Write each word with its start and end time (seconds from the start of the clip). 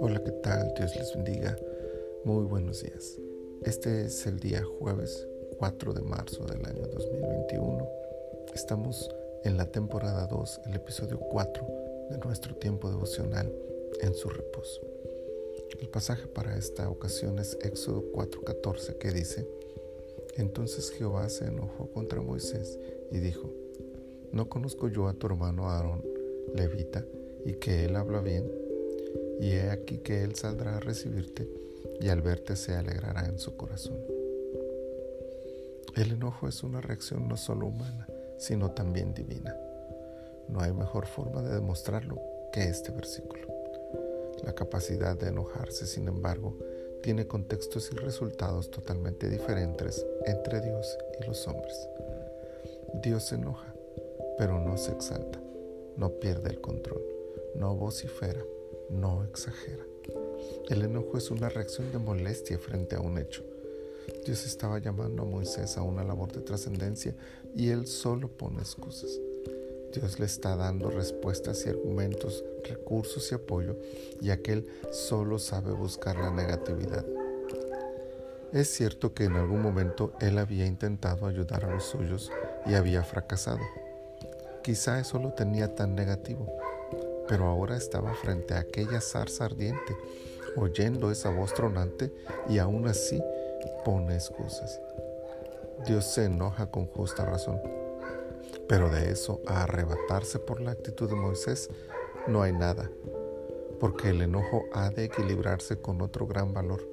Hola, 0.00 0.20
¿qué 0.24 0.32
tal? 0.42 0.74
Dios 0.76 0.96
les 0.96 1.14
bendiga. 1.14 1.56
Muy 2.24 2.44
buenos 2.44 2.82
días. 2.82 3.16
Este 3.62 4.06
es 4.06 4.26
el 4.26 4.40
día 4.40 4.64
jueves 4.64 5.28
4 5.58 5.92
de 5.92 6.02
marzo 6.02 6.44
del 6.46 6.66
año 6.66 6.88
2021. 6.88 7.88
Estamos 8.52 9.14
en 9.44 9.56
la 9.56 9.70
temporada 9.70 10.26
2, 10.26 10.62
el 10.66 10.74
episodio 10.74 11.20
4 11.20 11.66
de 12.10 12.18
nuestro 12.18 12.56
tiempo 12.56 12.90
devocional 12.90 13.52
en 14.00 14.12
su 14.14 14.28
reposo. 14.28 14.80
El 15.78 15.88
pasaje 15.88 16.26
para 16.26 16.56
esta 16.56 16.90
ocasión 16.90 17.38
es 17.38 17.56
Éxodo 17.62 18.02
4:14 18.12 18.98
que 18.98 19.12
dice, 19.12 19.46
Entonces 20.36 20.90
Jehová 20.90 21.28
se 21.28 21.44
enojó 21.44 21.88
contra 21.92 22.20
Moisés 22.20 22.80
y 23.12 23.18
dijo, 23.18 23.67
¿no 24.32 24.48
conozco 24.48 24.88
yo 24.88 25.08
a 25.08 25.14
tu 25.14 25.26
hermano 25.26 25.70
Aarón, 25.70 26.04
levita, 26.54 27.04
y 27.44 27.54
que 27.54 27.84
él 27.84 27.96
habla 27.96 28.20
bien? 28.20 28.50
Y 29.40 29.52
he 29.52 29.70
aquí 29.70 29.98
que 29.98 30.22
él 30.22 30.34
saldrá 30.34 30.76
a 30.76 30.80
recibirte 30.80 31.48
y 32.00 32.08
al 32.08 32.22
verte 32.22 32.56
se 32.56 32.74
alegrará 32.74 33.26
en 33.26 33.38
su 33.38 33.56
corazón. 33.56 33.98
El 35.96 36.12
enojo 36.12 36.48
es 36.48 36.62
una 36.62 36.80
reacción 36.80 37.28
no 37.28 37.36
solo 37.36 37.66
humana, 37.66 38.06
sino 38.38 38.70
también 38.70 39.14
divina. 39.14 39.56
No 40.48 40.60
hay 40.60 40.72
mejor 40.72 41.06
forma 41.06 41.42
de 41.42 41.54
demostrarlo 41.54 42.20
que 42.52 42.64
este 42.64 42.92
versículo. 42.92 43.42
La 44.44 44.54
capacidad 44.54 45.16
de 45.16 45.28
enojarse, 45.28 45.86
sin 45.86 46.08
embargo, 46.08 46.56
tiene 47.02 47.26
contextos 47.26 47.90
y 47.92 47.96
resultados 47.96 48.70
totalmente 48.70 49.28
diferentes 49.28 50.06
entre 50.26 50.60
Dios 50.60 50.96
y 51.20 51.26
los 51.26 51.46
hombres. 51.48 51.88
Dios 53.02 53.24
se 53.24 53.34
enoja, 53.34 53.74
pero 54.38 54.60
no 54.60 54.76
se 54.78 54.92
exalta, 54.92 55.40
no 55.96 56.10
pierde 56.20 56.50
el 56.50 56.60
control, 56.60 57.02
no 57.56 57.74
vocifera, 57.74 58.42
no 58.90 59.24
exagera. 59.24 59.84
El 60.68 60.82
enojo 60.82 61.18
es 61.18 61.30
una 61.30 61.48
reacción 61.48 61.90
de 61.92 61.98
molestia 61.98 62.58
frente 62.58 62.96
a 62.96 63.00
un 63.00 63.18
hecho. 63.18 63.42
Dios 64.24 64.46
estaba 64.46 64.78
llamando 64.78 65.22
a 65.22 65.26
Moisés 65.26 65.76
a 65.76 65.82
una 65.82 66.04
labor 66.04 66.32
de 66.32 66.40
trascendencia 66.40 67.14
y 67.54 67.70
él 67.70 67.86
solo 67.86 68.28
pone 68.28 68.60
excusas. 68.60 69.10
Dios 69.92 70.20
le 70.20 70.26
está 70.26 70.54
dando 70.54 70.90
respuestas 70.90 71.64
y 71.66 71.70
argumentos, 71.70 72.44
recursos 72.64 73.30
y 73.32 73.34
apoyo, 73.34 73.76
y 74.20 74.30
aquel 74.30 74.66
solo 74.90 75.38
sabe 75.38 75.72
buscar 75.72 76.16
la 76.18 76.30
negatividad. 76.30 77.06
Es 78.52 78.68
cierto 78.68 79.14
que 79.14 79.24
en 79.24 79.36
algún 79.36 79.62
momento 79.62 80.12
él 80.20 80.38
había 80.38 80.66
intentado 80.66 81.26
ayudar 81.26 81.64
a 81.64 81.70
los 81.70 81.84
suyos 81.84 82.30
y 82.66 82.74
había 82.74 83.02
fracasado. 83.02 83.60
Quizá 84.68 85.00
eso 85.00 85.18
lo 85.18 85.32
tenía 85.32 85.74
tan 85.74 85.94
negativo, 85.94 86.46
pero 87.26 87.46
ahora 87.46 87.74
estaba 87.74 88.12
frente 88.12 88.52
a 88.52 88.58
aquella 88.58 89.00
zarza 89.00 89.46
ardiente, 89.46 89.96
oyendo 90.56 91.10
esa 91.10 91.30
voz 91.30 91.54
tronante 91.54 92.12
y 92.50 92.58
aún 92.58 92.86
así 92.86 93.18
pone 93.82 94.14
excusas. 94.14 94.78
Dios 95.86 96.04
se 96.04 96.26
enoja 96.26 96.70
con 96.70 96.84
justa 96.84 97.24
razón. 97.24 97.58
Pero 98.68 98.90
de 98.90 99.10
eso 99.10 99.40
a 99.46 99.62
arrebatarse 99.62 100.38
por 100.38 100.60
la 100.60 100.72
actitud 100.72 101.08
de 101.08 101.16
Moisés 101.16 101.70
no 102.26 102.42
hay 102.42 102.52
nada, 102.52 102.90
porque 103.80 104.10
el 104.10 104.20
enojo 104.20 104.66
ha 104.74 104.90
de 104.90 105.04
equilibrarse 105.04 105.80
con 105.80 106.02
otro 106.02 106.26
gran 106.26 106.52
valor, 106.52 106.86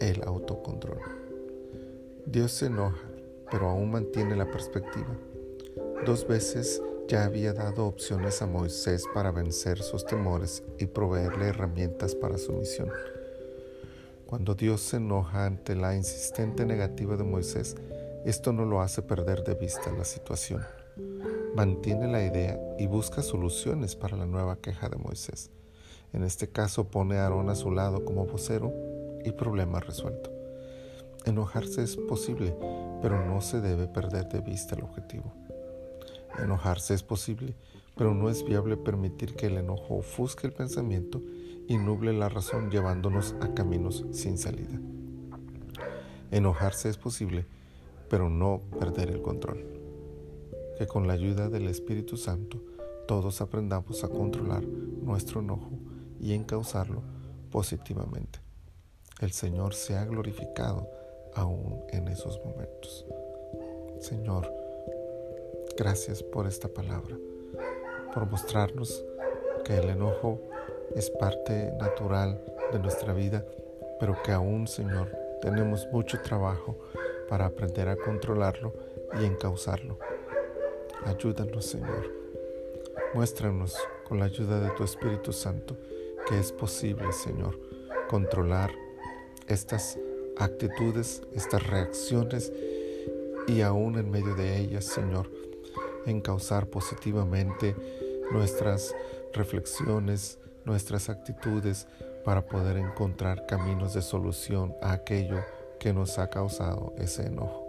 el 0.00 0.20
autocontrol. 0.24 0.98
Dios 2.24 2.50
se 2.50 2.66
enoja, 2.66 3.06
pero 3.52 3.68
aún 3.68 3.92
mantiene 3.92 4.34
la 4.34 4.50
perspectiva. 4.50 5.16
Dos 6.04 6.26
veces 6.26 6.82
ya 7.08 7.24
había 7.24 7.52
dado 7.52 7.86
opciones 7.86 8.42
a 8.42 8.46
Moisés 8.46 9.04
para 9.14 9.30
vencer 9.30 9.82
sus 9.82 10.04
temores 10.04 10.62
y 10.78 10.86
proveerle 10.86 11.46
herramientas 11.46 12.14
para 12.14 12.38
su 12.38 12.52
misión. 12.52 12.90
Cuando 14.26 14.54
Dios 14.54 14.80
se 14.80 14.96
enoja 14.96 15.46
ante 15.46 15.76
la 15.76 15.94
insistente 15.94 16.66
negativa 16.66 17.16
de 17.16 17.24
Moisés, 17.24 17.76
esto 18.24 18.52
no 18.52 18.64
lo 18.64 18.80
hace 18.80 19.02
perder 19.02 19.44
de 19.44 19.54
vista 19.54 19.92
la 19.92 20.04
situación. 20.04 20.64
Mantiene 21.54 22.08
la 22.08 22.24
idea 22.24 22.58
y 22.78 22.86
busca 22.86 23.22
soluciones 23.22 23.94
para 23.94 24.16
la 24.16 24.26
nueva 24.26 24.56
queja 24.56 24.88
de 24.88 24.96
Moisés. 24.96 25.50
En 26.12 26.24
este 26.24 26.48
caso 26.48 26.88
pone 26.88 27.18
a 27.18 27.24
Aarón 27.24 27.50
a 27.50 27.54
su 27.54 27.70
lado 27.70 28.04
como 28.04 28.26
vocero 28.26 28.72
y 29.24 29.32
problema 29.32 29.80
resuelto. 29.80 30.32
Enojarse 31.24 31.82
es 31.82 31.96
posible, 31.96 32.56
pero 33.02 33.24
no 33.24 33.40
se 33.40 33.60
debe 33.60 33.86
perder 33.86 34.28
de 34.28 34.40
vista 34.40 34.74
el 34.74 34.82
objetivo. 34.82 35.32
Enojarse 36.38 36.94
es 36.94 37.02
posible, 37.02 37.56
pero 37.96 38.14
no 38.14 38.28
es 38.28 38.44
viable 38.44 38.76
permitir 38.76 39.34
que 39.34 39.46
el 39.46 39.56
enojo 39.56 39.96
ofusque 39.96 40.46
el 40.46 40.52
pensamiento 40.52 41.22
y 41.68 41.78
nuble 41.78 42.12
la 42.12 42.28
razón 42.28 42.70
llevándonos 42.70 43.34
a 43.40 43.54
caminos 43.54 44.04
sin 44.12 44.38
salida. 44.38 44.78
Enojarse 46.30 46.88
es 46.88 46.98
posible, 46.98 47.46
pero 48.08 48.28
no 48.28 48.60
perder 48.78 49.10
el 49.10 49.22
control. 49.22 49.64
Que 50.78 50.86
con 50.86 51.06
la 51.06 51.14
ayuda 51.14 51.48
del 51.48 51.68
Espíritu 51.68 52.16
Santo 52.16 52.62
todos 53.08 53.40
aprendamos 53.40 54.04
a 54.04 54.08
controlar 54.08 54.64
nuestro 54.64 55.40
enojo 55.40 55.70
y 56.20 56.34
encauzarlo 56.34 57.02
positivamente. 57.50 58.40
El 59.20 59.32
Señor 59.32 59.74
se 59.74 59.96
ha 59.96 60.04
glorificado 60.04 60.88
aún 61.34 61.80
en 61.90 62.08
esos 62.08 62.38
momentos. 62.44 63.06
Señor, 64.00 64.65
gracias 65.76 66.22
por 66.22 66.46
esta 66.46 66.68
palabra, 66.68 67.16
por 68.14 68.26
mostrarnos 68.26 69.04
que 69.64 69.76
el 69.76 69.90
enojo 69.90 70.40
es 70.94 71.10
parte 71.10 71.72
natural 71.78 72.42
de 72.72 72.78
nuestra 72.78 73.12
vida, 73.12 73.44
pero 74.00 74.16
que 74.22 74.32
aún, 74.32 74.66
Señor, 74.66 75.10
tenemos 75.42 75.86
mucho 75.92 76.20
trabajo 76.22 76.78
para 77.28 77.46
aprender 77.46 77.88
a 77.88 77.96
controlarlo 77.96 78.72
y 79.20 79.24
encauzarlo. 79.24 79.98
Ayúdanos, 81.04 81.66
Señor. 81.66 82.10
Muéstranos 83.14 83.76
con 84.04 84.18
la 84.18 84.26
ayuda 84.26 84.60
de 84.60 84.70
tu 84.70 84.84
Espíritu 84.84 85.32
Santo 85.32 85.76
que 86.26 86.38
es 86.38 86.52
posible, 86.52 87.12
Señor, 87.12 87.58
controlar 88.08 88.72
estas 89.46 89.98
actitudes, 90.38 91.22
estas 91.34 91.66
reacciones 91.66 92.52
y 93.46 93.60
aún 93.60 93.96
en 93.98 94.10
medio 94.10 94.34
de 94.34 94.58
ellas, 94.58 94.84
Señor, 94.84 95.30
encauzar 96.06 96.66
positivamente 96.68 97.76
nuestras 98.32 98.94
reflexiones, 99.32 100.38
nuestras 100.64 101.08
actitudes 101.08 101.86
para 102.24 102.46
poder 102.46 102.76
encontrar 102.76 103.46
caminos 103.46 103.94
de 103.94 104.02
solución 104.02 104.74
a 104.82 104.92
aquello 104.92 105.38
que 105.78 105.92
nos 105.92 106.18
ha 106.18 106.28
causado 106.28 106.92
ese 106.98 107.26
enojo. 107.26 107.66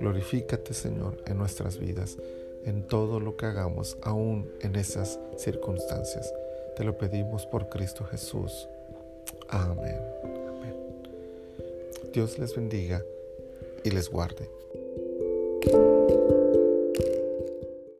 Glorifícate, 0.00 0.72
Señor, 0.74 1.22
en 1.26 1.38
nuestras 1.38 1.78
vidas, 1.78 2.16
en 2.64 2.86
todo 2.86 3.20
lo 3.20 3.36
que 3.36 3.46
hagamos, 3.46 3.98
aún 4.02 4.50
en 4.60 4.76
esas 4.76 5.18
circunstancias. 5.36 6.32
Te 6.76 6.84
lo 6.84 6.96
pedimos 6.96 7.44
por 7.46 7.68
Cristo 7.68 8.04
Jesús. 8.04 8.68
Amén. 9.48 10.00
Amén. 10.24 10.74
Dios 12.12 12.38
les 12.38 12.54
bendiga 12.54 13.02
y 13.84 13.90
les 13.90 14.08
guarde. 14.08 14.48